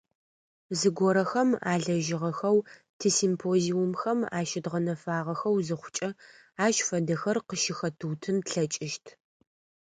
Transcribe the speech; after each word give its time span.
Зыгорэхэм 0.79 1.49
алэжьыгъэхэу, 1.73 2.57
тисимпозиумхэм 2.99 4.19
ащыдгъэнэфагъэхэу 4.39 5.55
зыхъукӏэ, 5.67 6.09
ащ 6.65 6.75
фэдэхэр 6.87 7.37
къыщыхэтыутын 7.47 8.37
тлъэкӏыщт. 8.47 9.05